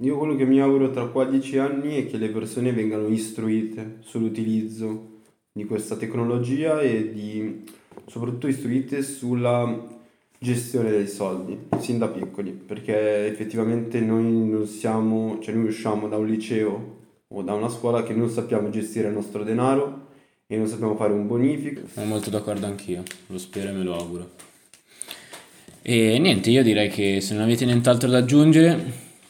Io 0.00 0.16
quello 0.16 0.36
che 0.36 0.46
mi 0.46 0.60
auguro 0.60 0.90
tra 0.90 1.06
qua 1.08 1.24
10 1.24 1.58
anni 1.58 1.96
è 1.96 2.08
che 2.08 2.16
le 2.16 2.30
persone 2.30 2.72
vengano 2.72 3.08
istruite 3.08 3.96
sull'utilizzo 4.00 5.18
di 5.52 5.64
questa 5.64 5.96
tecnologia 5.96 6.80
e 6.80 7.12
di, 7.12 7.64
soprattutto 8.06 8.46
istruite 8.46 9.02
sulla 9.02 9.98
gestione 10.38 10.90
dei 10.90 11.06
soldi, 11.06 11.66
sin 11.80 11.98
da 11.98 12.08
piccoli, 12.08 12.52
perché 12.52 13.26
effettivamente 13.26 14.00
noi 14.00 14.24
non 14.48 14.66
siamo, 14.66 15.38
cioè 15.40 15.54
noi 15.54 15.66
usciamo 15.66 16.08
da 16.08 16.16
un 16.16 16.26
liceo 16.26 16.98
o 17.28 17.42
da 17.42 17.52
una 17.52 17.68
scuola 17.68 18.02
che 18.02 18.14
non 18.14 18.30
sappiamo 18.30 18.70
gestire 18.70 19.08
il 19.08 19.14
nostro 19.14 19.44
denaro 19.44 20.08
e 20.46 20.56
non 20.56 20.66
sappiamo 20.66 20.96
fare 20.96 21.12
un 21.12 21.26
bonifico. 21.26 21.86
Sono 21.88 22.06
molto 22.06 22.30
d'accordo 22.30 22.64
anch'io, 22.66 23.02
lo 23.26 23.38
spero 23.38 23.68
e 23.68 23.72
me 23.72 23.82
lo 23.82 23.96
auguro. 23.96 24.49
E 25.92 26.20
niente, 26.20 26.50
io 26.50 26.62
direi 26.62 26.88
che 26.88 27.20
se 27.20 27.34
non 27.34 27.42
avete 27.42 27.64
nient'altro 27.64 28.08
da 28.08 28.18
aggiungere 28.18 28.78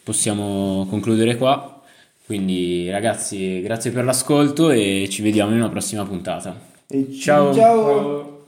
possiamo 0.03 0.87
concludere 0.91 1.39
qua. 1.39 1.81
Quindi 2.27 2.91
ragazzi, 2.91 3.63
grazie 3.63 3.91
per 3.93 4.05
l'ascolto 4.05 4.69
e 4.69 5.09
ci 5.11 5.23
vediamo 5.23 5.53
in 5.53 5.57
una 5.57 5.71
prossima 5.71 6.05
puntata. 6.05 6.55
E 6.87 7.11
Ciao. 7.13 7.55
ciao. 7.55 8.40